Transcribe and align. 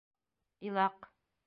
ИЛАҠ 0.69 0.97